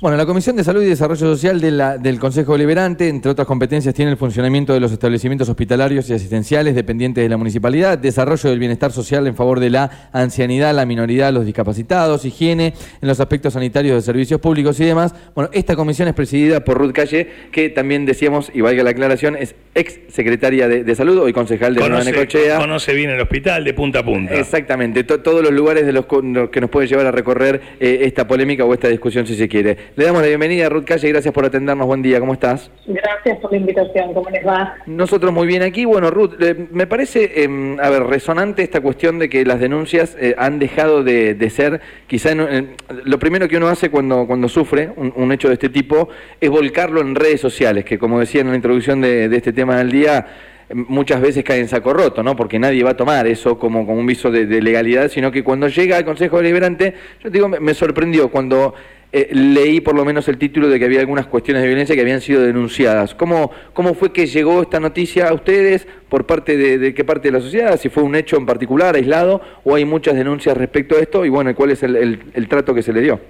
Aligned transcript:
Bueno, 0.00 0.16
la 0.16 0.26
Comisión 0.26 0.54
de 0.54 0.62
Salud 0.62 0.80
y 0.84 0.86
Desarrollo 0.86 1.26
Social 1.26 1.60
de 1.60 1.72
la- 1.72 1.98
del 1.98 2.20
Consejo 2.20 2.52
Deliberante, 2.52 3.08
entre 3.08 3.32
otras 3.32 3.48
competencias, 3.48 3.92
tiene 3.96 4.12
el 4.12 4.16
funcionamiento 4.16 4.72
de 4.72 4.78
los 4.78 4.92
establecimientos 4.92 5.48
hospitalarios 5.48 6.08
y 6.08 6.12
asistenciales 6.12 6.76
dependientes 6.76 7.24
de 7.24 7.28
la 7.28 7.36
municipalidad, 7.36 7.98
desarrollo 7.98 8.48
del 8.48 8.60
bienestar 8.60 8.92
social 8.92 9.26
en 9.26 9.34
favor 9.34 9.58
de 9.58 9.70
la 9.70 10.08
ancianidad, 10.12 10.72
la 10.72 10.86
minoridad, 10.86 11.32
los 11.32 11.44
discapacitados, 11.44 12.24
higiene 12.24 12.74
en 13.02 13.08
los 13.08 13.18
aspectos 13.18 13.54
sanitarios 13.54 13.96
de 13.96 14.02
servicios 14.02 14.40
públicos 14.40 14.78
y 14.78 14.84
demás. 14.84 15.16
Bueno, 15.34 15.50
esta 15.52 15.74
comisión 15.74 16.06
es 16.06 16.14
presidida 16.14 16.60
por 16.64 16.78
Ruth 16.78 16.92
Calle, 16.92 17.26
que 17.50 17.68
también 17.68 18.06
decíamos, 18.06 18.52
y 18.54 18.60
valga 18.60 18.84
la 18.84 18.90
aclaración, 18.90 19.34
es 19.34 19.56
ex 19.74 19.98
secretaria 20.14 20.68
de, 20.68 20.84
de 20.84 20.94
Salud, 20.94 21.18
hoy 21.18 21.32
concejal 21.32 21.74
de 21.74 21.80
Conoce, 21.80 22.12
Necochea. 22.12 22.58
conoce 22.60 22.94
bien 22.94 23.10
el 23.10 23.20
hospital 23.20 23.64
de 23.64 23.74
punta 23.74 23.98
a 23.98 24.04
punta. 24.04 24.32
Exactamente, 24.34 25.02
to- 25.02 25.22
todos 25.22 25.42
los 25.42 25.50
lugares 25.52 25.84
de 25.86 25.92
los 25.92 26.06
que 26.06 26.60
nos 26.60 26.70
pueden 26.70 26.88
llevar 26.88 27.06
a 27.06 27.10
recorrer 27.10 27.60
eh, 27.80 28.02
esta 28.02 28.28
polémica 28.28 28.64
o 28.64 28.72
esta 28.72 28.86
discusión 28.86 29.26
si 29.26 29.34
se 29.34 29.48
quiere. 29.48 29.87
Le 29.96 30.04
damos 30.04 30.22
la 30.22 30.28
bienvenida 30.28 30.66
a 30.66 30.68
Ruth 30.68 30.84
Calle, 30.84 31.08
gracias 31.08 31.34
por 31.34 31.44
atendernos, 31.44 31.84
buen 31.86 32.02
día, 32.02 32.20
¿cómo 32.20 32.32
estás? 32.32 32.70
Gracias 32.86 33.38
por 33.40 33.50
la 33.50 33.58
invitación, 33.58 34.14
¿cómo 34.14 34.30
les 34.30 34.46
va? 34.46 34.76
Nosotros 34.86 35.32
muy 35.32 35.46
bien 35.48 35.62
aquí. 35.62 35.84
Bueno, 35.84 36.10
Ruth, 36.10 36.34
eh, 36.40 36.68
me 36.70 36.86
parece, 36.86 37.42
eh, 37.42 37.76
a 37.82 37.90
ver, 37.90 38.04
resonante 38.04 38.62
esta 38.62 38.80
cuestión 38.80 39.18
de 39.18 39.28
que 39.28 39.44
las 39.44 39.58
denuncias 39.58 40.16
eh, 40.20 40.36
han 40.38 40.60
dejado 40.60 41.02
de, 41.02 41.34
de 41.34 41.50
ser, 41.50 41.80
quizá 42.06 42.30
en- 42.30 42.76
lo 43.04 43.18
primero 43.18 43.48
que 43.48 43.56
uno 43.56 43.66
hace 43.68 43.90
cuando, 43.90 44.24
cuando 44.28 44.48
sufre 44.48 44.90
un, 44.94 45.12
un 45.16 45.32
hecho 45.32 45.48
de 45.48 45.54
este 45.54 45.68
tipo 45.68 46.08
es 46.40 46.48
volcarlo 46.48 47.00
en 47.00 47.16
redes 47.16 47.40
sociales, 47.40 47.84
que 47.84 47.98
como 47.98 48.20
decía 48.20 48.42
en 48.42 48.50
la 48.50 48.56
introducción 48.56 49.00
de, 49.00 49.28
de 49.28 49.36
este 49.36 49.52
tema 49.52 49.78
del 49.78 49.90
día, 49.90 50.26
muchas 50.74 51.20
veces 51.20 51.44
cae 51.44 51.60
en 51.60 51.68
saco 51.68 51.92
roto, 51.92 52.22
¿no? 52.22 52.36
Porque 52.36 52.58
nadie 52.58 52.84
va 52.84 52.90
a 52.90 52.96
tomar 52.96 53.26
eso 53.26 53.58
como, 53.58 53.86
como 53.86 53.98
un 53.98 54.06
viso 54.06 54.30
de, 54.30 54.46
legalidad, 54.60 55.08
sino 55.08 55.30
que 55.30 55.42
cuando 55.42 55.68
llega 55.68 55.96
al 55.96 56.04
Consejo 56.04 56.38
Deliberante, 56.38 56.94
yo 57.22 57.30
digo, 57.30 57.48
me, 57.48 57.74
sorprendió 57.74 58.30
cuando 58.30 58.74
eh, 59.12 59.28
leí 59.32 59.80
por 59.80 59.94
lo 59.94 60.04
menos 60.04 60.28
el 60.28 60.36
título 60.36 60.68
de 60.68 60.78
que 60.78 60.84
había 60.84 61.00
algunas 61.00 61.26
cuestiones 61.26 61.62
de 61.62 61.68
violencia 61.68 61.94
que 61.94 62.02
habían 62.02 62.20
sido 62.20 62.42
denunciadas. 62.42 63.14
¿Cómo, 63.14 63.50
cómo 63.72 63.94
fue 63.94 64.12
que 64.12 64.26
llegó 64.26 64.60
esta 64.60 64.80
noticia 64.80 65.28
a 65.28 65.34
ustedes? 65.34 65.86
¿Por 66.08 66.26
parte 66.26 66.56
de, 66.56 66.92
qué 66.92 67.04
parte 67.04 67.28
de 67.28 67.32
la 67.32 67.40
sociedad? 67.40 67.78
¿Si 67.78 67.88
fue 67.88 68.02
un 68.02 68.14
hecho 68.14 68.36
en 68.36 68.46
particular, 68.46 68.94
aislado? 68.94 69.40
¿O 69.64 69.74
hay 69.74 69.84
muchas 69.84 70.16
denuncias 70.16 70.56
respecto 70.56 70.96
a 70.96 71.00
esto? 71.00 71.24
Y 71.24 71.30
bueno, 71.30 71.54
¿cuál 71.54 71.70
es 71.70 71.82
el, 71.82 71.96
el- 71.96 72.22
el 72.34 72.48
trato 72.48 72.74
que 72.74 72.82
se 72.82 72.92
le 72.92 73.00
dio? 73.00 73.20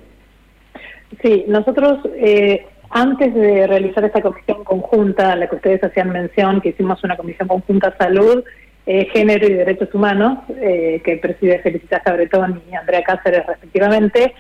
Sí, 1.23 1.45
nosotros 1.48 2.00
eh, 2.17 2.67
antes 2.91 3.34
de 3.34 3.67
realizar 3.67 4.05
esta 4.05 4.20
comisión 4.20 4.64
conjunta 4.64 5.33
a 5.33 5.36
la 5.36 5.47
que 5.48 5.56
ustedes 5.56 5.83
hacían 5.84 6.11
mención, 6.11 6.61
que 6.61 6.70
hicimos 6.70 7.03
una 7.05 7.17
comisión 7.17 7.48
conjunta 7.48 7.95
salud, 7.98 8.45
eh, 8.86 9.08
género 9.12 9.47
y 9.47 9.55
derechos 9.55 9.95
humanos, 9.95 10.39
eh, 10.48 11.00
que 11.05 11.17
preside 11.17 11.58
Felicitas 11.61 12.03
Cabretón 12.03 12.62
y 12.70 12.75
Andrea 12.75 13.03
Cáceres 13.03 13.47
respectivamente, 13.47 14.34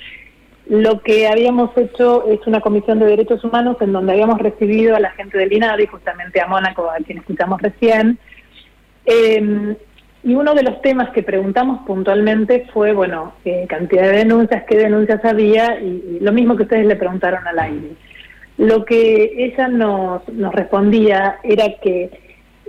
lo 0.68 1.00
que 1.00 1.28
habíamos 1.28 1.76
hecho 1.76 2.26
es 2.26 2.40
una 2.46 2.60
comisión 2.60 2.98
de 2.98 3.06
derechos 3.06 3.42
humanos 3.44 3.76
en 3.80 3.92
donde 3.92 4.12
habíamos 4.12 4.38
recibido 4.38 4.96
a 4.96 5.00
la 5.00 5.10
gente 5.12 5.38
del 5.38 5.52
INADI, 5.52 5.86
justamente 5.86 6.40
a 6.40 6.46
Mónaco, 6.46 6.90
a 6.90 6.96
quien 7.04 7.18
escuchamos 7.18 7.60
recién, 7.62 8.18
Eh, 9.10 9.74
y 10.22 10.34
uno 10.34 10.52
de 10.54 10.62
los 10.62 10.82
temas 10.82 11.08
que 11.14 11.22
preguntamos 11.22 11.80
puntualmente 11.86 12.66
fue, 12.74 12.92
bueno, 12.92 13.32
eh, 13.46 13.64
cantidad 13.66 14.02
de 14.02 14.18
denuncias, 14.18 14.64
qué 14.68 14.76
denuncias 14.76 15.24
había, 15.24 15.80
y, 15.80 16.18
y 16.18 16.20
lo 16.20 16.30
mismo 16.30 16.56
que 16.56 16.64
ustedes 16.64 16.84
le 16.84 16.96
preguntaron 16.96 17.46
al 17.46 17.58
aire. 17.58 17.92
Lo 18.58 18.84
que 18.84 19.32
ella 19.36 19.68
nos, 19.68 20.28
nos 20.28 20.54
respondía 20.54 21.38
era 21.42 21.64
que 21.80 22.10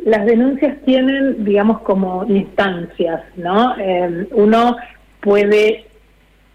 las 0.05 0.25
denuncias 0.25 0.77
tienen, 0.85 1.43
digamos, 1.43 1.81
como 1.81 2.25
instancias, 2.25 3.21
¿no? 3.35 3.75
Eh, 3.77 4.27
uno 4.31 4.77
puede 5.19 5.85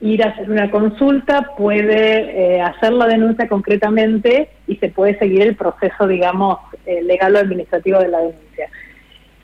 ir 0.00 0.22
a 0.22 0.28
hacer 0.28 0.50
una 0.50 0.70
consulta, 0.70 1.50
puede 1.56 2.56
eh, 2.56 2.60
hacer 2.60 2.92
la 2.92 3.06
denuncia 3.06 3.48
concretamente 3.48 4.50
y 4.66 4.76
se 4.76 4.88
puede 4.88 5.18
seguir 5.18 5.42
el 5.42 5.56
proceso, 5.56 6.06
digamos, 6.06 6.58
eh, 6.86 7.02
legal 7.02 7.34
o 7.36 7.38
administrativo 7.38 7.98
de 8.00 8.08
la 8.08 8.18
denuncia. 8.18 8.68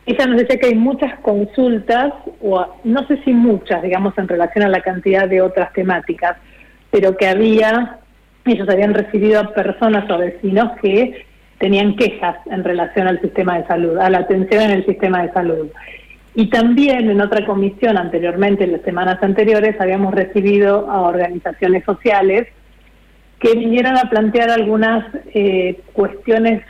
Ella 0.06 0.26
nos 0.26 0.38
decía 0.38 0.58
que 0.58 0.66
hay 0.66 0.74
muchas 0.74 1.18
consultas, 1.20 2.12
o 2.42 2.66
no 2.84 3.06
sé 3.06 3.22
si 3.24 3.32
muchas, 3.32 3.82
digamos, 3.82 4.16
en 4.18 4.28
relación 4.28 4.64
a 4.64 4.68
la 4.68 4.80
cantidad 4.80 5.28
de 5.28 5.40
otras 5.40 5.72
temáticas, 5.72 6.36
pero 6.90 7.16
que 7.16 7.28
había, 7.28 7.99
ellos 8.46 8.68
habían 8.68 8.94
recibido 8.94 9.40
a 9.40 9.54
personas 9.54 10.10
o 10.10 10.18
vecinos 10.18 10.72
que 10.80 11.26
tenían 11.58 11.94
quejas 11.96 12.36
en 12.46 12.64
relación 12.64 13.06
al 13.06 13.20
sistema 13.20 13.58
de 13.58 13.66
salud, 13.66 13.98
a 13.98 14.08
la 14.08 14.18
atención 14.18 14.62
en 14.62 14.70
el 14.70 14.86
sistema 14.86 15.22
de 15.22 15.32
salud. 15.32 15.68
Y 16.34 16.48
también 16.48 17.10
en 17.10 17.20
otra 17.20 17.44
comisión 17.44 17.98
anteriormente, 17.98 18.64
en 18.64 18.72
las 18.72 18.82
semanas 18.82 19.22
anteriores, 19.22 19.78
habíamos 19.80 20.14
recibido 20.14 20.90
a 20.90 21.02
organizaciones 21.02 21.84
sociales 21.84 22.46
que 23.40 23.54
vinieron 23.54 23.96
a 23.98 24.08
plantear 24.08 24.50
algunas 24.50 25.04
eh, 25.34 25.80
cuestiones 25.92 26.62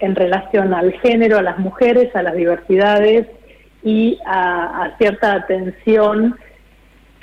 en 0.00 0.16
relación 0.16 0.74
al 0.74 0.92
género, 0.94 1.38
a 1.38 1.42
las 1.42 1.58
mujeres, 1.58 2.14
a 2.16 2.22
las 2.22 2.34
diversidades 2.34 3.26
y 3.84 4.18
a, 4.26 4.84
a 4.84 4.96
cierta 4.98 5.34
atención 5.34 6.36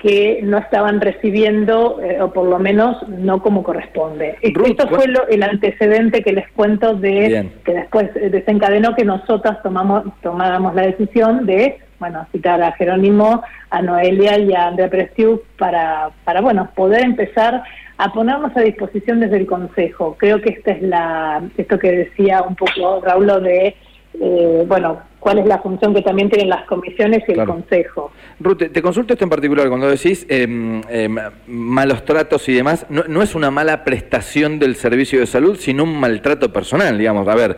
que 0.01 0.39
no 0.43 0.57
estaban 0.57 1.01
recibiendo, 1.01 1.99
eh, 2.01 2.21
o 2.21 2.31
por 2.31 2.47
lo 2.47 2.57
menos 2.59 2.97
no 3.09 3.41
como 3.41 3.63
corresponde. 3.63 4.37
Ruth, 4.53 4.67
Esto 4.69 4.87
¿cuál- 4.87 5.01
fue 5.01 5.07
lo- 5.11 5.27
el 5.27 5.43
antecedente 5.43 6.21
que 6.23 6.31
les 6.33 6.49
cuento 6.51 6.93
de 6.95 7.27
Bien. 7.27 7.53
que 7.65 7.73
después 7.73 8.09
eh, 8.15 8.29
desencadenó 8.29 8.95
que 8.95 9.03
nosotras 9.05 9.61
tomamos 9.61 10.03
tomáramos 10.21 10.73
la 10.75 10.83
decisión 10.83 11.45
de 11.45 11.79
bueno 11.99 12.25
citar 12.31 12.61
a 12.61 12.71
Jerónimo, 12.73 13.43
a 13.69 13.81
Noelia 13.81 14.39
y 14.39 14.53
a 14.53 14.67
Andrea 14.67 14.89
Prestiu 14.89 15.41
para, 15.57 16.09
para 16.23 16.39
bueno 16.39 16.69
poder 16.75 17.03
empezar 17.03 17.61
a 17.97 18.13
ponernos 18.13 18.55
a 18.55 18.61
disposición 18.61 19.19
desde 19.19 19.35
el 19.35 19.45
Consejo. 19.45 20.15
Creo 20.17 20.39
que 20.39 20.51
esta 20.51 20.71
es 20.71 20.81
la 20.81 21.41
esto 21.57 21.77
que 21.77 21.91
decía 21.91 22.41
un 22.43 22.55
poco 22.55 23.01
Raúl 23.03 23.27
de 23.43 23.75
eh, 24.21 24.63
bueno 24.67 24.99
cuál 25.19 25.39
es 25.39 25.45
la 25.45 25.59
función 25.59 25.93
que 25.93 26.01
también 26.01 26.29
tienen 26.29 26.49
las 26.49 26.65
comisiones 26.65 27.23
y 27.27 27.33
Claro. 27.33 27.41
el 27.53 27.59
Consejo. 27.59 28.11
Ruth, 28.39 28.57
te, 28.57 28.69
te 28.69 28.81
consulto 28.81 29.13
esto 29.13 29.25
en 29.25 29.29
particular, 29.29 29.67
cuando 29.67 29.89
decís 29.89 30.25
em, 30.29 30.81
em, 30.89 31.17
malos 31.47 32.05
tratos 32.05 32.47
y 32.47 32.53
demás, 32.53 32.85
no, 32.89 33.03
no 33.07 33.21
es 33.21 33.35
una 33.35 33.51
mala 33.51 33.83
prestación 33.83 34.59
del 34.59 34.75
servicio 34.75 35.19
de 35.19 35.25
salud, 35.27 35.57
sino 35.57 35.83
un 35.83 35.99
maltrato 35.99 36.53
personal, 36.53 36.97
digamos. 36.97 37.27
A 37.27 37.35
ver, 37.35 37.57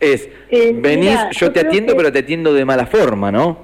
es, 0.00 0.28
Eh, 0.50 0.72
venís, 0.74 1.10
mira, 1.10 1.30
yo 1.32 1.46
yo 1.48 1.52
te 1.52 1.60
atiendo, 1.60 1.92
que- 1.92 1.96
pero 1.98 2.12
te 2.12 2.20
atiendo 2.20 2.54
de 2.54 2.64
mala 2.64 2.86
forma, 2.86 3.30
¿no? 3.30 3.58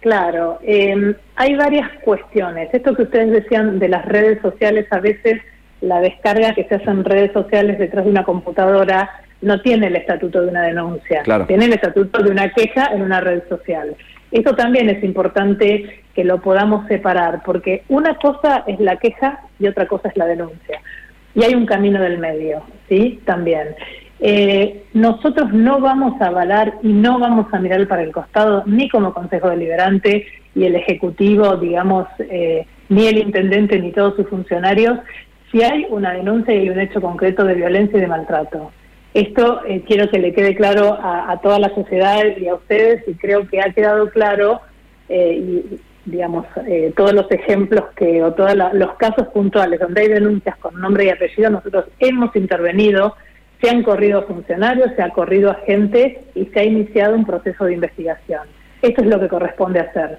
Claro, 0.00 0.58
eh, 0.62 1.14
hay 1.36 1.54
varias 1.56 1.90
cuestiones. 2.02 2.72
Esto 2.72 2.94
que 2.94 3.02
ustedes 3.02 3.30
decían 3.30 3.78
de 3.78 3.88
las 3.90 4.06
redes 4.06 4.40
sociales, 4.40 4.86
a 4.90 5.00
veces 5.00 5.42
la 5.82 6.00
descarga 6.00 6.54
que 6.54 6.64
se 6.64 6.76
hace 6.76 6.88
en 6.90 7.04
redes 7.04 7.32
sociales 7.32 7.78
detrás 7.78 8.04
de 8.06 8.10
una 8.10 8.24
computadora 8.24 9.10
no 9.42 9.60
tiene 9.60 9.86
el 9.88 9.96
estatuto 9.96 10.42
de 10.42 10.48
una 10.48 10.62
denuncia, 10.62 11.22
Claro. 11.22 11.46
tiene 11.46 11.66
el 11.66 11.72
estatuto 11.72 12.22
de 12.22 12.30
una 12.30 12.50
queja 12.50 12.90
en 12.92 13.02
una 13.02 13.20
red 13.20 13.42
social. 13.48 13.96
Esto 14.30 14.54
también 14.54 14.88
es 14.88 15.02
importante 15.02 16.02
que 16.14 16.24
lo 16.24 16.40
podamos 16.40 16.86
separar, 16.86 17.42
porque 17.44 17.82
una 17.88 18.14
cosa 18.16 18.64
es 18.66 18.78
la 18.80 18.96
queja 18.96 19.40
y 19.58 19.66
otra 19.66 19.86
cosa 19.86 20.08
es 20.08 20.16
la 20.16 20.26
denuncia. 20.26 20.80
Y 21.34 21.44
hay 21.44 21.54
un 21.54 21.66
camino 21.66 22.00
del 22.00 22.18
medio, 22.18 22.62
¿sí? 22.88 23.20
También. 23.24 23.68
Eh, 24.20 24.84
nosotros 24.92 25.52
no 25.52 25.80
vamos 25.80 26.20
a 26.20 26.26
avalar 26.26 26.74
y 26.82 26.92
no 26.92 27.18
vamos 27.18 27.46
a 27.52 27.58
mirar 27.58 27.86
para 27.88 28.02
el 28.02 28.12
costado, 28.12 28.62
ni 28.66 28.88
como 28.88 29.14
Consejo 29.14 29.48
Deliberante 29.48 30.26
y 30.54 30.64
el 30.64 30.74
Ejecutivo, 30.76 31.56
digamos, 31.56 32.06
eh, 32.18 32.66
ni 32.88 33.06
el 33.06 33.18
Intendente 33.18 33.78
ni 33.78 33.92
todos 33.92 34.16
sus 34.16 34.28
funcionarios, 34.28 34.98
si 35.50 35.62
hay 35.62 35.86
una 35.88 36.12
denuncia 36.12 36.54
y 36.54 36.68
un 36.68 36.78
hecho 36.78 37.00
concreto 37.00 37.44
de 37.44 37.54
violencia 37.54 37.96
y 37.98 38.00
de 38.02 38.06
maltrato. 38.06 38.72
Esto 39.12 39.62
eh, 39.66 39.82
quiero 39.86 40.08
que 40.08 40.18
le 40.18 40.32
quede 40.32 40.54
claro 40.54 40.94
a, 40.94 41.32
a 41.32 41.40
toda 41.40 41.58
la 41.58 41.74
sociedad 41.74 42.22
y 42.36 42.46
a 42.46 42.54
ustedes, 42.54 43.02
y 43.08 43.14
creo 43.14 43.48
que 43.48 43.60
ha 43.60 43.72
quedado 43.72 44.08
claro, 44.10 44.60
eh, 45.08 45.34
y 45.34 45.80
digamos, 46.04 46.46
eh, 46.66 46.92
todos 46.96 47.12
los 47.12 47.30
ejemplos 47.30 47.84
que, 47.96 48.22
o 48.22 48.32
todos 48.32 48.54
los 48.72 48.94
casos 48.94 49.28
puntuales 49.28 49.80
donde 49.80 50.02
hay 50.02 50.08
denuncias 50.08 50.56
con 50.56 50.80
nombre 50.80 51.04
y 51.04 51.10
apellido, 51.10 51.50
nosotros 51.50 51.86
hemos 51.98 52.34
intervenido, 52.36 53.16
se 53.60 53.68
han 53.68 53.82
corrido 53.82 54.26
funcionarios, 54.26 54.90
se 54.96 55.02
ha 55.02 55.10
corrido 55.10 55.50
a 55.50 55.58
y 56.34 56.46
se 56.46 56.60
ha 56.60 56.64
iniciado 56.64 57.14
un 57.14 57.26
proceso 57.26 57.64
de 57.64 57.74
investigación. 57.74 58.42
Esto 58.80 59.02
es 59.02 59.08
lo 59.08 59.20
que 59.20 59.28
corresponde 59.28 59.80
hacer. 59.80 60.18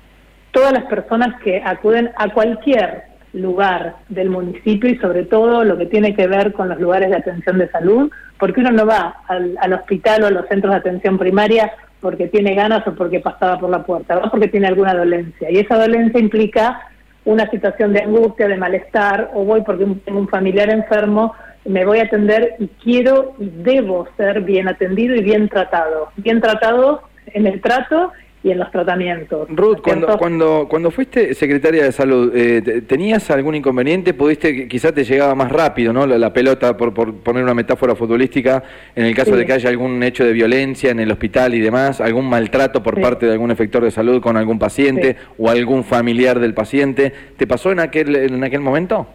Todas 0.52 0.74
las 0.74 0.86
personas 0.86 1.42
que 1.42 1.62
acuden 1.64 2.12
a 2.18 2.32
cualquier 2.32 3.04
lugar 3.34 3.96
del 4.10 4.30
municipio 4.30 4.90
y 4.90 4.98
sobre 4.98 5.24
todo 5.24 5.64
lo 5.64 5.78
que 5.78 5.86
tiene 5.86 6.16
que 6.16 6.28
ver 6.28 6.52
con 6.54 6.70
los 6.70 6.80
lugares 6.80 7.10
de 7.10 7.18
atención 7.18 7.58
de 7.58 7.70
salud, 7.70 8.12
porque 8.38 8.60
uno 8.60 8.72
no 8.72 8.86
va 8.86 9.16
al, 9.28 9.58
al 9.60 9.74
hospital 9.74 10.24
o 10.24 10.28
a 10.28 10.32
los 10.32 10.48
centros 10.48 10.74
de 10.74 10.80
atención 10.80 11.18
primaria 11.18 11.72
porque 12.02 12.28
tiene 12.28 12.56
ganas 12.56 12.86
o 12.88 12.96
porque 12.96 13.20
pasaba 13.20 13.60
por 13.60 13.70
la 13.70 13.84
puerta, 13.84 14.16
va 14.16 14.30
porque 14.30 14.48
tiene 14.48 14.68
alguna 14.68 14.94
dolencia. 14.94 15.50
Y 15.50 15.60
esa 15.60 15.78
dolencia 15.78 16.20
implica 16.20 16.82
una 17.24 17.50
situación 17.50 17.94
de 17.94 18.02
angustia, 18.02 18.48
de 18.48 18.58
malestar, 18.58 19.30
o 19.34 19.46
voy 19.46 19.62
porque 19.62 19.86
tengo 20.04 20.20
un 20.20 20.28
familiar 20.28 20.70
enfermo, 20.70 21.34
me 21.66 21.86
voy 21.86 22.00
a 22.00 22.04
atender 22.04 22.56
y 22.58 22.68
quiero 22.84 23.36
y 23.40 23.50
debo 23.50 24.08
ser 24.18 24.42
bien 24.42 24.68
atendido 24.68 25.16
y 25.16 25.22
bien 25.22 25.48
tratado. 25.48 26.10
Bien 26.18 26.42
tratado 26.42 27.04
en 27.28 27.46
el 27.46 27.62
trato 27.62 28.12
y 28.44 28.52
en 28.52 28.60
los 28.60 28.72
tratamientos. 28.72 29.48
Ruth, 29.50 29.82
cuando, 29.84 30.18
cuando, 30.18 30.68
cuando 30.68 30.90
fuiste 30.90 31.34
secretaria 31.36 31.84
de 31.84 31.92
salud, 31.92 32.32
eh, 32.36 32.82
¿tenías 32.88 33.30
algún 33.30 33.54
inconveniente? 33.56 34.14
¿Pudiste, 34.16 34.68
quizás 34.68 34.94
te 34.94 35.04
llegaba 35.04 35.36
más 35.36 35.52
rápido, 35.52 35.94
¿no? 35.94 36.08
La, 36.08 36.34
pelota, 36.34 36.76
por, 36.76 36.94
por, 36.94 37.14
poner 37.16 37.44
una 37.44 37.54
metáfora 37.54 37.96
futbolística, 37.96 38.64
en 38.96 39.06
el 39.06 39.16
caso 39.16 39.36
de 39.36 39.46
que 39.46 39.54
haya 39.54 39.70
algún 39.70 40.02
hecho 40.02 40.26
de 40.26 40.34
violencia 40.34 40.90
en 40.90 41.00
el 41.00 41.12
hospital 41.12 41.54
y 41.54 41.60
demás, 41.60 42.02
algún 42.02 42.28
maltrato 42.28 42.82
por 42.82 43.00
parte 43.00 43.28
de 43.28 43.34
algún 43.34 43.52
efector 43.52 43.84
de 43.84 43.92
salud 43.92 44.22
con 44.22 44.38
algún 44.38 44.58
paciente 44.58 45.18
o 45.38 45.50
algún 45.50 45.84
familiar 45.84 46.40
del 46.40 46.56
paciente. 46.56 47.14
¿Te 47.38 47.46
pasó 47.46 47.72
en 47.72 47.80
aquel, 47.80 48.16
en 48.16 48.44
aquel 48.44 48.62
momento? 48.62 49.08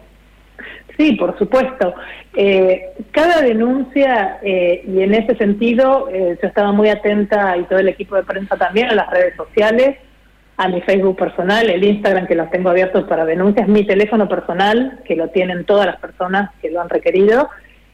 Sí, 0.95 1.13
por 1.13 1.37
supuesto. 1.37 1.93
Eh, 2.35 2.93
cada 3.11 3.41
denuncia, 3.41 4.39
eh, 4.41 4.83
y 4.87 5.01
en 5.01 5.13
ese 5.13 5.35
sentido, 5.35 6.07
eh, 6.11 6.37
yo 6.41 6.47
estaba 6.47 6.71
muy 6.71 6.89
atenta, 6.89 7.57
y 7.57 7.63
todo 7.63 7.79
el 7.79 7.87
equipo 7.87 8.15
de 8.15 8.23
prensa 8.23 8.55
también, 8.57 8.89
a 8.89 8.95
las 8.95 9.09
redes 9.09 9.35
sociales, 9.35 9.97
a 10.55 10.67
mi 10.67 10.81
Facebook 10.81 11.17
personal, 11.17 11.69
el 11.69 11.83
Instagram 11.83 12.25
que 12.25 12.35
los 12.35 12.49
tengo 12.49 12.69
abiertos 12.69 13.03
para 13.03 13.25
denuncias, 13.25 13.67
mi 13.67 13.85
teléfono 13.85 14.27
personal, 14.27 14.99
que 15.05 15.15
lo 15.15 15.29
tienen 15.29 15.65
todas 15.65 15.85
las 15.85 15.97
personas 15.97 16.49
que 16.61 16.71
lo 16.71 16.81
han 16.81 16.89
requerido, 16.89 17.49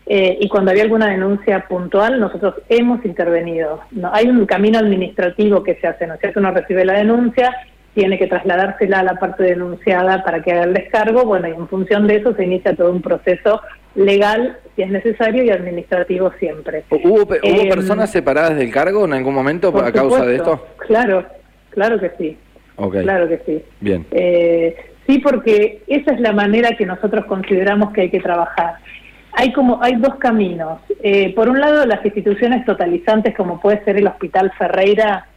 y 0.05 0.49
cuando 0.49 0.71
había 0.71 0.83
alguna 0.83 1.07
denuncia 1.07 1.65
puntual, 1.65 2.19
nosotros 2.19 2.55
hemos 2.67 3.05
intervenido. 3.05 3.79
No, 3.91 4.11
hay 4.13 4.27
un 4.27 4.45
camino 4.45 4.77
administrativo 4.77 5.63
que 5.63 5.75
se 5.75 5.87
hace, 5.87 6.05
¿no 6.05 6.15
es 6.15 6.19
cierto? 6.19 6.41
Uno 6.41 6.51
recibe 6.51 6.83
la 6.83 6.95
denuncia 6.95 7.55
tiene 7.93 8.17
que 8.17 8.27
trasladársela 8.27 8.99
a 8.99 9.03
la 9.03 9.15
parte 9.15 9.43
denunciada 9.43 10.23
para 10.23 10.41
que 10.41 10.51
haga 10.51 10.63
el 10.63 10.73
descargo, 10.73 11.25
bueno, 11.25 11.47
y 11.47 11.51
en 11.51 11.67
función 11.67 12.07
de 12.07 12.17
eso 12.17 12.33
se 12.35 12.43
inicia 12.43 12.75
todo 12.75 12.91
un 12.91 13.01
proceso 13.01 13.61
legal, 13.95 14.57
si 14.75 14.81
es 14.81 14.89
necesario, 14.89 15.43
y 15.43 15.51
administrativo 15.51 16.31
siempre. 16.39 16.83
¿Hubo, 16.89 17.33
eh, 17.35 17.69
personas 17.69 18.11
separadas 18.11 18.57
del 18.57 18.71
cargo 18.71 19.05
en 19.05 19.13
algún 19.13 19.35
momento 19.35 19.69
a 19.77 19.91
causa 19.91 20.25
de 20.25 20.37
esto? 20.37 20.67
Claro, 20.87 21.25
claro 21.69 21.99
que 21.99 22.11
sí. 22.17 22.37
Claro 22.75 23.27
que 23.27 23.39
sí. 23.45 23.63
Bien. 23.79 24.05
Eh, 24.11 24.75
sí, 25.07 25.19
porque 25.19 25.83
esa 25.87 26.13
es 26.13 26.19
la 26.19 26.31
manera 26.31 26.75
que 26.75 26.85
nosotros 26.85 27.25
consideramos 27.25 27.93
que 27.93 28.01
hay 28.01 28.09
que 28.09 28.19
trabajar. 28.19 28.77
Hay 29.33 29.51
como 29.53 29.81
hay 29.81 29.95
dos 29.95 30.15
caminos. 30.15 30.79
Eh, 31.01 31.33
por 31.35 31.49
un 31.49 31.59
lado, 31.59 31.85
las 31.85 32.03
instituciones 32.03 32.65
totalizantes, 32.65 33.35
como 33.35 33.59
puede 33.59 33.83
ser 33.83 33.97
el 33.97 34.07
Hospital 34.07 34.51
Ferreira, 34.57 35.27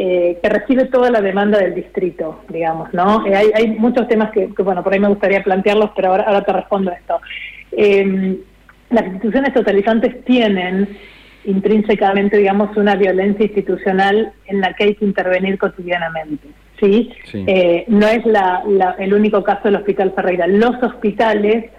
eh, 0.00 0.38
que 0.40 0.48
recibe 0.48 0.84
toda 0.84 1.10
la 1.10 1.20
demanda 1.20 1.58
del 1.58 1.74
distrito, 1.74 2.42
digamos, 2.48 2.94
¿no? 2.94 3.26
Eh, 3.26 3.34
hay, 3.34 3.50
hay, 3.52 3.66
muchos 3.66 4.06
temas 4.06 4.30
que, 4.30 4.46
bueno, 4.46 4.84
por 4.84 4.92
ahí 4.92 5.00
me 5.00 5.08
gustaría 5.08 5.42
plantearlos, 5.42 5.90
pero 5.96 6.10
ahora, 6.10 6.22
ahora 6.22 6.42
te 6.42 6.52
respondo 6.52 6.92
esto. 6.92 7.20
Em, 7.72 8.36
las 8.90 9.06
instituciones 9.06 9.52
totalizantes 9.52 10.24
tienen 10.24 10.96
intrínsecamente, 11.46 12.36
digamos, 12.36 12.76
una 12.76 12.94
violencia 12.94 13.46
institucional 13.46 14.32
en 14.46 14.60
la 14.60 14.72
que 14.74 14.84
hay 14.84 14.94
que 14.94 15.04
intervenir 15.04 15.58
cotidianamente. 15.58 16.46
¿sí? 16.78 17.10
Eh, 17.34 17.84
no 17.88 18.06
es 18.06 18.24
la, 18.24 18.62
el 19.00 19.12
único 19.12 19.42
caso 19.42 19.62
del 19.64 19.76
Hospital 19.76 20.12
Ferreira. 20.14 20.46
Los 20.46 20.80
hospitales, 20.80 21.72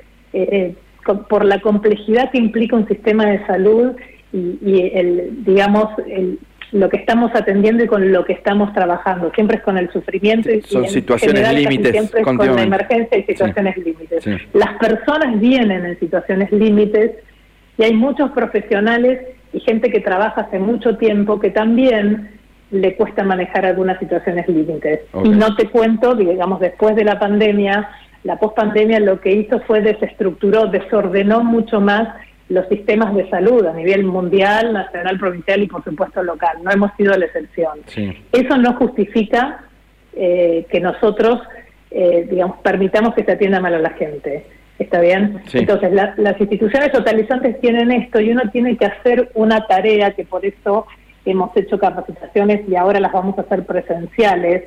por 1.29 1.45
la 1.45 1.61
complejidad 1.61 2.31
que 2.31 2.37
implica 2.37 2.75
un 2.75 2.85
sistema 2.85 3.27
de 3.27 3.45
salud 3.45 3.93
y, 4.33 4.59
y 4.61 4.91
el, 4.93 5.45
digamos, 5.45 5.87
el, 6.05 6.37
lo 6.71 6.89
que 6.89 6.97
estamos 6.97 7.31
atendiendo 7.33 7.83
y 7.83 7.87
con 7.87 8.11
lo 8.11 8.23
que 8.25 8.33
estamos 8.33 8.73
trabajando. 8.73 9.31
Siempre 9.33 9.57
es 9.57 9.63
con 9.63 9.77
el 9.77 9.91
sufrimiento 9.91 10.51
y, 10.51 10.61
son 10.61 10.87
situaciones 10.87 11.53
límites. 11.53 11.91
Siempre 11.91 12.21
es 12.21 12.25
con 12.25 12.37
la 12.37 12.61
emergencia 12.61 13.17
y 13.17 13.23
situaciones 13.23 13.77
límites. 13.77 14.23
Las 14.53 14.77
personas 14.77 15.39
vienen 15.39 15.85
en 15.85 15.99
situaciones 15.99 16.51
límites 16.51 17.11
y 17.77 17.83
hay 17.83 17.93
muchos 17.93 18.31
profesionales 18.31 19.19
y 19.51 19.59
gente 19.61 19.89
que 19.89 19.99
trabaja 19.99 20.41
hace 20.41 20.59
mucho 20.59 20.97
tiempo 20.97 21.39
que 21.39 21.49
también 21.49 22.39
le 22.71 22.95
cuesta 22.95 23.23
manejar 23.23 23.65
algunas 23.65 23.97
situaciones 23.99 24.47
límites. 24.47 25.01
Y 25.23 25.29
no 25.29 25.55
te 25.55 25.69
cuento, 25.69 26.13
digamos, 26.13 26.59
después 26.59 26.95
de 26.95 27.03
la 27.03 27.17
pandemia, 27.17 27.89
la 28.23 28.37
pospandemia 28.37 28.99
lo 28.99 29.19
que 29.21 29.31
hizo 29.31 29.59
fue 29.61 29.81
desestructuró, 29.81 30.67
desordenó 30.67 31.43
mucho 31.43 31.81
más 31.81 32.09
los 32.49 32.67
sistemas 32.67 33.15
de 33.15 33.29
salud 33.29 33.65
a 33.65 33.73
nivel 33.73 34.03
mundial, 34.03 34.73
nacional, 34.73 35.19
provincial 35.19 35.61
y 35.61 35.67
por 35.67 35.83
supuesto 35.83 36.23
local. 36.23 36.57
No 36.63 36.71
hemos 36.71 36.91
sido 36.97 37.15
la 37.15 37.25
excepción. 37.25 37.79
Eso 38.31 38.57
no 38.57 38.73
justifica 38.73 39.65
eh, 40.13 40.65
que 40.69 40.79
nosotros, 40.79 41.39
eh, 41.91 42.27
digamos, 42.29 42.57
permitamos 42.57 43.13
que 43.13 43.23
se 43.23 43.31
atienda 43.31 43.59
mal 43.59 43.75
a 43.75 43.79
la 43.79 43.91
gente. 43.91 44.45
¿Está 44.79 45.01
bien? 45.01 45.41
Entonces, 45.53 45.91
las 45.91 46.39
instituciones 46.39 46.91
totalizantes 46.91 47.59
tienen 47.59 47.91
esto 47.91 48.21
y 48.21 48.31
uno 48.31 48.43
tiene 48.49 48.77
que 48.77 48.85
hacer 48.85 49.29
una 49.33 49.67
tarea 49.67 50.11
que 50.11 50.23
por 50.23 50.45
eso 50.45 50.87
hemos 51.25 51.55
hecho 51.57 51.77
capacitaciones 51.77 52.67
y 52.67 52.75
ahora 52.75 53.01
las 53.01 53.11
vamos 53.11 53.37
a 53.37 53.41
hacer 53.41 53.65
presenciales, 53.65 54.63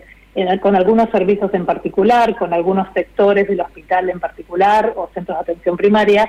con 0.62 0.76
algunos 0.76 1.10
servicios 1.10 1.52
en 1.52 1.66
particular, 1.66 2.36
con 2.36 2.54
algunos 2.54 2.88
sectores 2.94 3.48
del 3.48 3.60
hospital 3.60 4.08
en 4.08 4.18
particular 4.18 4.92
o 4.96 5.10
centros 5.12 5.38
de 5.38 5.42
atención 5.42 5.76
primaria, 5.76 6.28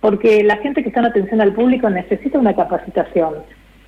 porque 0.00 0.42
la 0.42 0.56
gente 0.58 0.82
que 0.82 0.88
está 0.88 1.00
en 1.00 1.06
atención 1.06 1.40
al 1.40 1.52
público 1.52 1.88
necesita 1.90 2.38
una 2.38 2.54
capacitación, 2.54 3.34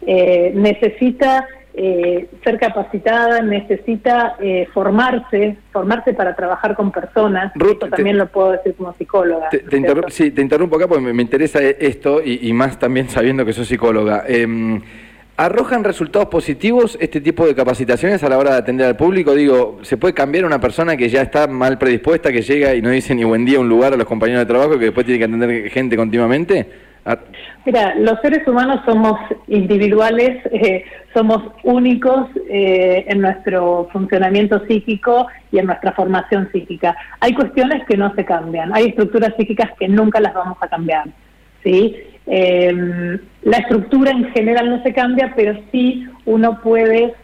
eh, 0.07 0.53
necesita 0.55 1.47
eh, 1.75 2.29
ser 2.45 2.59
capacitada, 2.59 3.41
necesita 3.41 4.37
eh, 4.41 4.69
formarse, 4.75 5.57
formarse 5.73 6.13
para 6.13 6.37
trabajar 6.37 6.77
con 6.77 6.93
personas. 6.93 7.53
Esto 7.57 7.89
también 7.89 8.19
lo 8.19 8.27
puedo 8.27 8.53
decir 8.53 8.75
como 8.75 8.93
psicóloga. 8.95 9.49
Te, 9.49 9.63
sí, 10.09 10.31
te 10.33 10.43
interrumpo 10.43 10.77
acá 10.77 10.87
porque 10.87 11.03
me, 11.03 11.23
interesa 11.23 11.63
esto 11.63 12.21
y, 12.23 12.47
y, 12.47 12.53
más 12.53 12.79
también 12.79 13.09
sabiendo 13.09 13.47
que 13.47 13.55
soy 13.55 13.65
psicóloga. 13.65 14.25
¿Arrojan 15.43 15.83
resultados 15.83 16.29
positivos 16.29 16.97
este 17.01 17.21
tipo 17.21 17.45
de 17.45 17.53
capacitaciones 17.53 18.23
a 18.23 18.29
la 18.29 18.39
hora 18.39 18.53
de 18.53 18.59
atender 18.59 18.87
al 18.87 18.95
público? 18.95 19.35
Digo, 19.35 19.81
¿se 19.83 19.97
puede 19.97 20.15
cambiar 20.15 20.45
una 20.45 20.61
persona 20.61 20.97
que 20.97 21.09
ya 21.09 21.21
está 21.23 21.49
mal 21.49 21.79
predispuesta, 21.79 22.31
que 22.31 22.43
llega 22.43 22.77
y 22.77 22.81
no 22.81 22.91
dice 22.91 23.13
ni 23.13 23.25
buen 23.25 23.45
día 23.45 23.59
un 23.59 23.69
lugar 23.69 23.93
a 23.93 23.97
los 23.97 24.07
compañeros 24.07 24.43
de 24.43 24.47
trabajo, 24.47 24.79
que 24.79 24.85
después 24.85 25.05
tiene 25.05 25.19
que 25.19 25.25
atender 25.25 25.69
gente 25.71 25.97
continuamente? 25.97 26.71
Ah. 27.05 27.19
Mira, 27.67 27.97
los 27.97 28.21
seres 28.21 28.47
humanos 28.47 28.83
somos 28.87 29.19
individuales, 29.49 30.47
eh, 30.53 30.85
somos 31.13 31.43
únicos 31.65 32.29
eh, 32.49 33.05
en 33.09 33.21
nuestro 33.21 33.89
funcionamiento 33.93 34.65
psíquico 34.69 35.27
y 35.51 35.59
en 35.59 35.67
nuestra 35.67 35.91
formación 35.91 36.51
psíquica. 36.53 36.95
Hay 37.19 37.35
cuestiones 37.35 37.85
que 37.89 37.97
no 37.97 38.15
se 38.15 38.25
cambian, 38.25 38.73
hay 38.73 38.91
estructuras 38.91 39.35
psíquicas 39.37 39.73
que 39.77 39.89
nunca 39.89 40.21
las 40.21 40.35
vamos 40.35 40.59
a 40.61 40.69
cambiar. 40.69 41.09
¿Sí? 41.63 41.97
Eh, 42.27 43.19
la 43.43 43.57
estructura 43.59 44.13
en 44.13 44.33
general 44.33 44.71
no 44.71 44.83
se 44.83 44.93
cambia, 44.93 45.33
pero 45.35 45.59
sí 45.71 46.07
uno 46.25 46.61
puede 46.61 47.15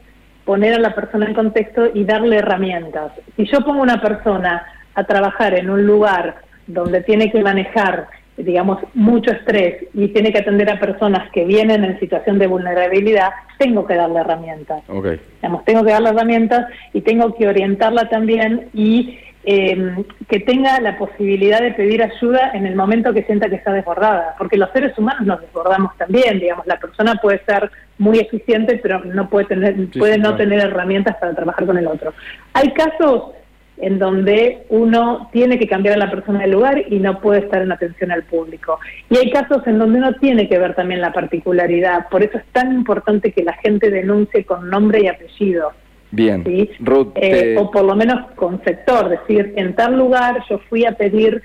poner 0.44 0.75
a 0.75 0.79
la 0.79 0.94
persona 0.94 1.26
en 1.26 1.35
contexto 1.35 1.90
y 1.93 2.05
darle 2.05 2.37
herramientas. 2.37 3.12
Si 3.37 3.44
yo 3.46 3.61
pongo 3.61 3.81
a 3.81 3.82
una 3.82 4.00
persona 4.00 4.64
a 4.94 5.05
trabajar 5.05 5.55
en 5.55 5.70
un 5.70 5.87
lugar 5.87 6.37
donde 6.67 7.02
tiene 7.02 7.31
que 7.31 7.43
manejar, 7.43 8.08
digamos, 8.37 8.79
mucho 8.94 9.31
estrés 9.31 9.85
y 9.94 10.08
tiene 10.08 10.32
que 10.32 10.38
atender 10.38 10.70
a 10.70 10.81
personas 10.81 11.31
que 11.32 11.44
vienen 11.44 11.84
en 11.84 12.01
situación 12.01 12.39
de 12.39 12.46
vulnerabilidad, 12.46 13.31
tengo 13.58 13.86
que 13.86 13.94
darle 13.94 14.20
herramientas. 14.20 14.82
Okay. 14.89 15.20
Digamos, 15.43 15.65
tengo 15.65 15.84
que 15.84 15.93
darle 15.93 16.10
herramientas 16.10 16.67
y 16.93 17.03
tengo 17.03 17.34
que 17.34 17.46
orientarla 17.46 18.08
también 18.08 18.70
y 18.72 19.19
eh, 19.50 20.05
que 20.28 20.40
tenga 20.40 20.78
la 20.78 20.98
posibilidad 20.98 21.62
de 21.62 21.72
pedir 21.72 22.02
ayuda 22.02 22.50
en 22.52 22.67
el 22.67 22.76
momento 22.76 23.14
que 23.14 23.22
sienta 23.22 23.48
que 23.48 23.55
está 23.55 23.72
desbordada, 23.72 24.34
porque 24.36 24.58
los 24.58 24.70
seres 24.72 24.93
humanos 24.98 25.26
nos 25.26 25.40
desbordamos 25.40 25.96
también, 25.96 26.38
digamos, 26.38 26.67
la 26.67 26.78
persona 26.78 27.14
puede 27.14 27.43
ser 27.46 27.70
muy 27.96 28.19
eficiente, 28.19 28.78
pero 28.82 29.02
no 29.06 29.31
puede 29.31 29.46
tener, 29.46 29.74
puede 29.98 30.19
no 30.19 30.36
tener 30.36 30.60
herramientas 30.60 31.17
para 31.17 31.32
trabajar 31.32 31.64
con 31.64 31.78
el 31.78 31.86
otro. 31.86 32.12
Hay 32.52 32.74
casos 32.74 33.31
en 33.78 33.98
donde 33.98 34.67
uno 34.69 35.31
tiene 35.32 35.58
que 35.58 35.67
cambiar 35.67 35.94
a 35.94 36.05
la 36.05 36.10
persona 36.10 36.40
del 36.40 36.50
lugar 36.50 36.84
y 36.86 36.98
no 36.98 37.19
puede 37.19 37.40
estar 37.40 37.62
en 37.62 37.72
atención 37.72 38.12
al 38.12 38.24
público. 38.24 38.78
Y 39.08 39.17
hay 39.17 39.31
casos 39.31 39.67
en 39.67 39.78
donde 39.78 39.98
uno 39.98 40.12
tiene 40.17 40.46
que 40.46 40.58
ver 40.58 40.74
también 40.74 41.00
la 41.00 41.14
particularidad. 41.14 42.06
Por 42.10 42.22
eso 42.22 42.36
es 42.36 42.44
tan 42.52 42.70
importante 42.74 43.32
que 43.32 43.44
la 43.44 43.55
gente 43.55 43.90
denuncie 43.90 44.44
con 44.44 44.69
nombre 44.69 45.00
y 45.05 45.06
apellido. 45.06 45.72
Bien, 46.10 46.43
eh, 46.46 47.56
o 47.58 47.70
por 47.70 47.84
lo 47.84 47.94
menos 47.94 48.31
con 48.34 48.62
sector, 48.65 49.10
decir, 49.10 49.53
en 49.56 49.74
tal 49.74 49.96
lugar 49.96 50.43
yo 50.48 50.58
fui 50.69 50.86
a 50.86 50.93
pedir 50.93 51.43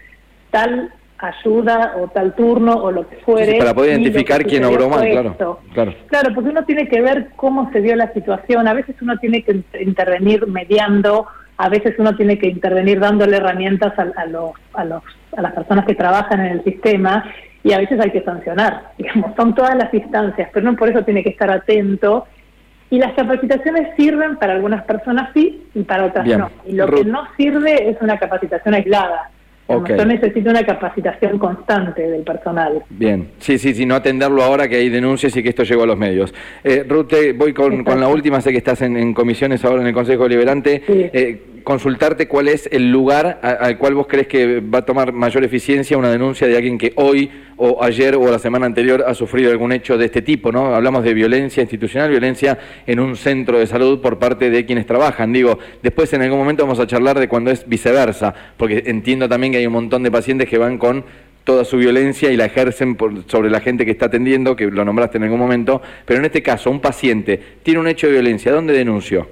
tal 0.51 0.93
ayuda 1.17 1.95
o 2.01 2.07
tal 2.09 2.35
turno 2.35 2.73
o 2.73 2.91
lo 2.91 3.07
que 3.07 3.17
fuere. 3.17 3.57
para 3.57 3.73
poder 3.73 3.99
identificar 3.99 4.43
quién 4.43 4.65
obró 4.65 4.89
mal, 4.89 5.09
claro, 5.09 5.59
claro. 5.73 5.93
Claro, 6.07 6.33
porque 6.35 6.49
uno 6.49 6.65
tiene 6.65 6.87
que 6.87 7.01
ver 7.01 7.29
cómo 7.35 7.71
se 7.71 7.81
dio 7.81 7.95
la 7.95 8.11
situación, 8.13 8.67
a 8.67 8.73
veces 8.73 8.95
uno 9.01 9.17
tiene 9.17 9.41
que 9.43 9.63
intervenir 9.81 10.47
mediando, 10.47 11.27
a 11.57 11.69
veces 11.69 11.95
uno 11.97 12.15
tiene 12.15 12.37
que 12.37 12.47
intervenir 12.47 12.99
dándole 12.99 13.37
herramientas 13.37 13.93
a, 13.97 14.25
los, 14.25 14.51
a, 14.73 14.85
los, 14.85 15.03
a 15.35 15.41
las 15.41 15.53
personas 15.53 15.85
que 15.85 15.95
trabajan 15.95 16.41
en 16.41 16.51
el 16.53 16.63
sistema 16.63 17.23
y 17.63 17.71
a 17.71 17.77
veces 17.77 17.99
hay 17.99 18.11
que 18.11 18.23
sancionar, 18.23 18.91
digamos, 18.97 19.33
son 19.35 19.55
todas 19.55 19.75
las 19.75 19.93
instancias, 19.93 20.49
pero 20.53 20.69
no 20.69 20.77
por 20.77 20.89
eso 20.89 21.03
tiene 21.03 21.23
que 21.23 21.29
estar 21.29 21.49
atento 21.49 22.25
y 22.93 22.99
las 22.99 23.13
capacitaciones 23.13 23.87
sirven 23.97 24.35
para 24.35 24.53
algunas 24.53 24.83
personas 24.83 25.31
sí 25.33 25.63
y 25.73 25.81
para 25.81 26.05
otras 26.05 26.27
no. 26.27 26.51
Y 26.63 26.73
lo 26.73 26.85
que 26.85 27.03
no 27.03 27.23
sirve 27.35 27.89
es 27.89 27.97
una 28.01 28.19
capacitación 28.19 28.75
aislada. 28.75 29.31
Ok. 29.65 29.93
Yo 29.97 30.05
necesito 30.05 30.51
una 30.51 30.63
capacitación 30.63 31.39
constante 31.39 32.07
del 32.07 32.21
personal. 32.21 32.83
Bien, 32.91 33.31
sí, 33.39 33.57
sí, 33.57 33.73
sí, 33.73 33.87
no 33.87 33.95
atenderlo 33.95 34.43
ahora 34.43 34.67
que 34.67 34.75
hay 34.75 34.89
denuncias 34.89 35.35
y 35.35 35.41
que 35.41 35.49
esto 35.49 35.63
llegó 35.63 35.83
a 35.83 35.87
los 35.87 35.97
medios. 35.97 36.35
Eh, 36.63 36.85
Ruth, 36.87 37.11
voy 37.35 37.51
con, 37.51 37.83
con 37.83 37.99
la 37.99 38.07
última, 38.09 38.39
sé 38.41 38.51
que 38.51 38.59
estás 38.59 38.83
en, 38.83 38.95
en 38.95 39.15
comisiones 39.15 39.65
ahora 39.65 39.81
en 39.81 39.87
el 39.87 39.93
Consejo 39.95 40.23
Deliberante. 40.23 40.83
Sí. 40.85 41.09
Eh, 41.11 41.41
consultarte 41.63 42.27
cuál 42.27 42.47
es 42.47 42.67
el 42.71 42.91
lugar 42.91 43.39
al 43.41 43.77
cual 43.77 43.95
vos 43.95 44.07
crees 44.07 44.27
que 44.27 44.59
va 44.59 44.79
a 44.79 44.85
tomar 44.85 45.11
mayor 45.13 45.43
eficiencia 45.43 45.97
una 45.97 46.11
denuncia 46.11 46.47
de 46.47 46.55
alguien 46.55 46.77
que 46.77 46.93
hoy 46.95 47.31
o 47.57 47.83
ayer 47.83 48.15
o 48.15 48.29
la 48.29 48.39
semana 48.39 48.65
anterior 48.65 49.03
ha 49.07 49.13
sufrido 49.13 49.51
algún 49.51 49.71
hecho 49.71 49.97
de 49.97 50.05
este 50.05 50.21
tipo, 50.21 50.51
¿no? 50.51 50.75
Hablamos 50.75 51.03
de 51.03 51.13
violencia 51.13 51.61
institucional, 51.61 52.09
violencia 52.09 52.57
en 52.85 52.99
un 52.99 53.15
centro 53.15 53.59
de 53.59 53.67
salud 53.67 54.01
por 54.01 54.19
parte 54.19 54.49
de 54.49 54.65
quienes 54.65 54.85
trabajan. 54.85 55.31
Digo, 55.31 55.59
después 55.81 56.11
en 56.13 56.21
algún 56.23 56.39
momento 56.39 56.63
vamos 56.63 56.79
a 56.79 56.87
charlar 56.87 57.19
de 57.19 57.27
cuando 57.27 57.51
es 57.51 57.67
viceversa, 57.67 58.33
porque 58.57 58.83
entiendo 58.87 59.29
también 59.29 59.53
que 59.53 59.59
hay 59.59 59.67
un 59.67 59.73
montón 59.73 60.03
de 60.03 60.11
pacientes 60.11 60.49
que 60.49 60.57
van 60.57 60.77
con 60.77 61.05
toda 61.43 61.65
su 61.65 61.77
violencia 61.77 62.31
y 62.31 62.37
la 62.37 62.45
ejercen 62.45 62.95
por- 62.95 63.29
sobre 63.29 63.49
la 63.49 63.59
gente 63.59 63.85
que 63.85 63.91
está 63.91 64.05
atendiendo, 64.05 64.55
que 64.55 64.65
lo 64.71 64.83
nombraste 64.85 65.17
en 65.17 65.23
algún 65.23 65.39
momento, 65.39 65.81
pero 66.05 66.19
en 66.19 66.25
este 66.25 66.41
caso, 66.41 66.71
un 66.71 66.79
paciente 66.79 67.39
tiene 67.63 67.79
un 67.81 67.87
hecho 67.87 68.07
de 68.07 68.13
violencia, 68.13 68.51
¿dónde 68.51 68.73
denunció? 68.73 69.27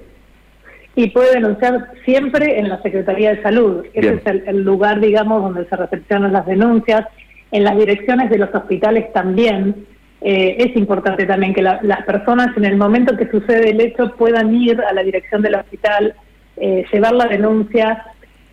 Y 0.94 1.10
puede 1.10 1.32
denunciar 1.34 1.90
siempre 2.04 2.58
en 2.58 2.68
la 2.68 2.80
Secretaría 2.82 3.34
de 3.34 3.42
Salud. 3.42 3.84
Ese 3.94 4.14
es 4.14 4.26
el, 4.26 4.42
el 4.46 4.62
lugar, 4.62 5.00
digamos, 5.00 5.42
donde 5.42 5.64
se 5.66 5.76
recepcionan 5.76 6.32
las 6.32 6.44
denuncias. 6.46 7.06
En 7.50 7.64
las 7.64 7.76
direcciones 7.76 8.30
de 8.30 8.38
los 8.38 8.54
hospitales 8.54 9.12
también. 9.12 9.86
Eh, 10.24 10.56
es 10.58 10.76
importante 10.76 11.26
también 11.26 11.52
que 11.52 11.62
la- 11.62 11.80
las 11.82 12.04
personas 12.04 12.56
en 12.56 12.64
el 12.64 12.76
momento 12.76 13.16
que 13.16 13.28
sucede 13.28 13.70
el 13.70 13.80
hecho 13.80 14.14
puedan 14.16 14.54
ir 14.54 14.80
a 14.80 14.92
la 14.92 15.02
dirección 15.02 15.42
del 15.42 15.56
hospital, 15.56 16.14
eh, 16.58 16.84
llevar 16.92 17.12
la 17.14 17.26
denuncia. 17.26 18.04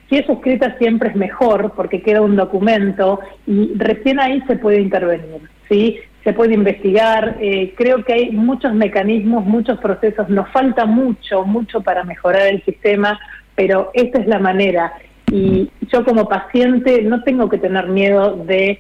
Si 0.10 0.18
es 0.18 0.28
escrita 0.28 0.76
siempre 0.80 1.10
es 1.10 1.16
mejor 1.16 1.74
porque 1.76 2.02
queda 2.02 2.22
un 2.22 2.36
documento 2.36 3.20
y 3.46 3.74
recién 3.78 4.20
ahí 4.20 4.42
se 4.48 4.56
puede 4.56 4.82
intervenir, 4.82 5.42
¿sí? 5.70 6.00
Se 6.24 6.34
puede 6.34 6.54
investigar. 6.54 7.38
eh, 7.40 7.74
creo 7.78 8.04
que 8.04 8.14
hay 8.14 8.32
muchos 8.32 8.74
mecanismos, 8.74 9.46
muchos 9.46 9.80
procesos. 9.80 10.30
Nos 10.30 10.50
falta 10.50 10.86
mucho, 10.86 11.46
mucho 11.46 11.82
para 11.82 12.04
mejorar 12.04 12.48
el 12.48 12.64
sistema, 12.64 13.20
pero 13.56 13.92
esta 13.94 14.20
es 14.20 14.28
la 14.28 14.40
manera. 14.40 14.94
Y 15.32 15.70
yo 15.92 16.04
como 16.04 16.28
paciente 16.28 17.02
no 17.04 17.24
tengo 17.24 17.50
que 17.50 17.58
tener 17.58 17.88
miedo 17.88 18.36
de 18.36 18.80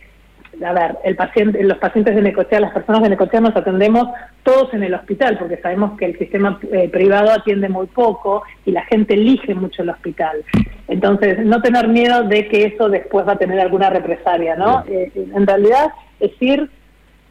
a 0.65 0.73
ver, 0.73 0.97
el 1.03 1.15
paciente, 1.15 1.63
los 1.63 1.77
pacientes 1.77 2.15
de 2.15 2.21
Necochea, 2.21 2.59
las 2.59 2.73
personas 2.73 3.01
de 3.01 3.09
Necochea 3.09 3.39
nos 3.39 3.55
atendemos 3.55 4.09
todos 4.43 4.73
en 4.73 4.83
el 4.83 4.93
hospital, 4.93 5.37
porque 5.37 5.57
sabemos 5.57 5.97
que 5.97 6.05
el 6.05 6.17
sistema 6.17 6.59
eh, 6.71 6.89
privado 6.89 7.31
atiende 7.31 7.69
muy 7.69 7.87
poco 7.87 8.43
y 8.65 8.71
la 8.71 8.83
gente 8.85 9.13
elige 9.13 9.55
mucho 9.55 9.83
el 9.83 9.89
hospital. 9.89 10.43
Entonces, 10.87 11.45
no 11.45 11.61
tener 11.61 11.87
miedo 11.87 12.23
de 12.23 12.47
que 12.47 12.65
eso 12.65 12.89
después 12.89 13.27
va 13.27 13.33
a 13.33 13.37
tener 13.37 13.59
alguna 13.59 13.89
represalia, 13.89 14.55
¿no? 14.55 14.83
Eh, 14.87 15.11
en 15.15 15.47
realidad, 15.47 15.89
es 16.19 16.31
ir, 16.41 16.69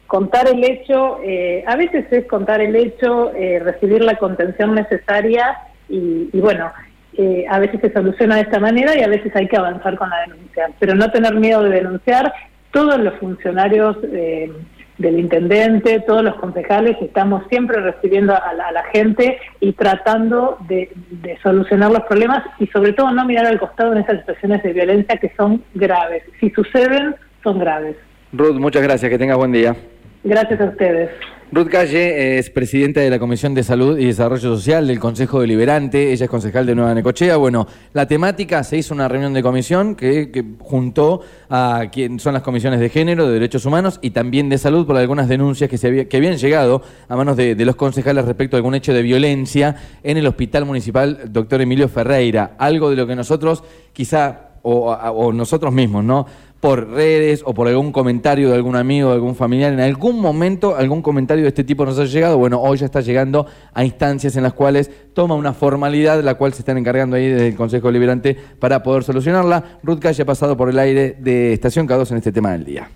contar 0.09 0.49
el 0.49 0.63
hecho, 0.63 1.19
eh, 1.23 1.63
a 1.67 1.75
veces 1.75 2.11
es 2.11 2.25
contar 2.25 2.61
el 2.61 2.75
hecho, 2.75 3.31
eh, 3.35 3.59
recibir 3.59 4.03
la 4.03 4.15
contención 4.15 4.73
necesaria 4.73 5.55
y, 5.87 6.29
y 6.33 6.39
bueno, 6.41 6.71
eh, 7.13 7.45
a 7.47 7.59
veces 7.59 7.79
se 7.79 7.93
soluciona 7.93 8.37
de 8.37 8.41
esta 8.41 8.59
manera 8.59 8.97
y 8.97 9.03
a 9.03 9.07
veces 9.07 9.35
hay 9.35 9.47
que 9.47 9.57
avanzar 9.57 9.95
con 9.97 10.09
la 10.09 10.21
denuncia. 10.21 10.67
Pero 10.79 10.95
no 10.95 11.11
tener 11.11 11.35
miedo 11.35 11.61
de 11.61 11.69
denunciar, 11.69 12.33
todos 12.71 12.97
los 12.99 13.13
funcionarios 13.19 13.97
eh, 14.11 14.51
del 14.97 15.19
intendente, 15.19 15.99
todos 16.07 16.23
los 16.23 16.35
concejales, 16.35 16.97
estamos 17.01 17.43
siempre 17.49 17.79
recibiendo 17.79 18.33
a 18.33 18.53
la, 18.53 18.69
a 18.69 18.71
la 18.71 18.83
gente 18.85 19.37
y 19.59 19.73
tratando 19.73 20.57
de, 20.67 20.89
de 21.11 21.37
solucionar 21.43 21.91
los 21.91 22.03
problemas 22.05 22.43
y 22.57 22.65
sobre 22.67 22.93
todo 22.93 23.11
no 23.11 23.25
mirar 23.25 23.45
al 23.45 23.59
costado 23.59 23.91
en 23.91 23.99
esas 23.99 24.21
situaciones 24.21 24.63
de 24.63 24.73
violencia 24.73 25.17
que 25.17 25.31
son 25.37 25.63
graves. 25.75 26.23
Si 26.39 26.49
suceden, 26.49 27.15
son 27.43 27.59
graves. 27.59 27.95
Ruth, 28.31 28.55
muchas 28.59 28.81
gracias, 28.81 29.07
que 29.11 29.19
tengas 29.19 29.37
buen 29.37 29.51
día. 29.51 29.75
Gracias 30.23 30.59
a 30.59 30.65
ustedes. 30.65 31.09
Ruth 31.51 31.69
Calle 31.69 32.37
es 32.37 32.51
presidenta 32.51 32.99
de 33.01 33.09
la 33.09 33.17
Comisión 33.17 33.55
de 33.55 33.63
Salud 33.63 33.97
y 33.97 34.05
Desarrollo 34.05 34.55
Social 34.55 34.85
del 34.85 34.99
Consejo 34.99 35.41
Deliberante, 35.41 36.11
ella 36.11 36.25
es 36.25 36.29
concejal 36.29 36.67
de 36.67 36.75
Nueva 36.75 36.93
Necochea. 36.93 37.37
Bueno, 37.37 37.65
la 37.93 38.07
temática, 38.07 38.63
se 38.63 38.77
hizo 38.77 38.93
una 38.93 39.07
reunión 39.07 39.33
de 39.33 39.41
comisión 39.41 39.95
que, 39.95 40.45
juntó 40.59 41.21
a 41.49 41.85
quien 41.91 42.19
son 42.19 42.35
las 42.35 42.43
comisiones 42.43 42.79
de 42.79 42.89
género, 42.89 43.25
de 43.25 43.33
derechos 43.33 43.65
humanos 43.65 43.97
y 44.03 44.11
también 44.11 44.47
de 44.47 44.59
salud 44.59 44.85
por 44.85 44.95
algunas 44.95 45.27
denuncias 45.27 45.71
que, 45.71 45.79
se 45.79 45.87
había- 45.87 46.07
que 46.07 46.17
habían 46.17 46.37
llegado 46.37 46.83
a 47.07 47.15
manos 47.15 47.35
de, 47.35 47.55
los 47.65 47.75
concejales 47.75 48.25
respecto 48.25 48.55
a 48.55 48.59
algún 48.59 48.75
hecho 48.75 48.93
de 48.93 49.01
violencia 49.01 49.75
en 50.03 50.17
el 50.17 50.27
Hospital 50.27 50.65
Municipal 50.65 51.31
Doctor 51.33 51.61
Emilio 51.61 51.89
Ferreira. 51.89 52.51
Algo 52.59 52.91
de 52.91 52.95
lo 52.95 53.07
que 53.07 53.15
nosotros 53.15 53.63
quizá, 53.91 54.49
o 54.61 55.33
nosotros 55.33 55.73
mismos, 55.73 56.03
¿no? 56.03 56.27
Por 56.59 56.89
redes 56.89 57.41
o 57.45 57.53
por 57.53 57.67
algún 57.67 57.91
comentario 57.91 58.49
de 58.49 58.55
algún 58.55 58.75
amigo, 58.75 59.09
de 59.09 59.15
algún 59.15 59.35
familiar, 59.35 59.71
en 59.73 59.79
algún 59.79 60.19
momento 60.19 60.75
algún 60.75 61.01
comentario 61.01 61.43
de 61.43 61.49
este 61.49 61.63
tipo 61.63 61.85
nos 61.85 61.97
ha 61.99 62.05
llegado, 62.05 62.37
bueno, 62.37 62.61
hoy 62.61 62.77
ya 62.77 62.85
está 62.85 63.01
llegando 63.01 63.45
a 63.73 63.85
instancias 63.85 64.35
en 64.35 64.43
las 64.43 64.53
cuales 64.53 64.91
toma 65.13 65.35
una 65.35 65.53
formalidad, 65.53 66.21
la 66.23 66.35
cual 66.35 66.53
se 66.53 66.59
están 66.59 66.77
encargando 66.77 67.15
ahí 67.15 67.27
desde 67.27 67.47
el 67.47 67.55
Consejo 67.55 67.87
Deliberante 67.87 68.35
para 68.59 68.83
poder 68.83 69.03
solucionarla. 69.03 69.79
Ruth 69.83 69.99
Calle 69.99 70.23
ha 70.23 70.25
pasado 70.25 70.57
por 70.57 70.69
el 70.69 70.79
aire 70.79 71.15
de 71.19 71.53
Estación 71.53 71.87
K2 71.87 72.11
en 72.11 72.17
este 72.17 72.31
tema 72.31 72.51
del 72.51 72.65
día. 72.65 72.89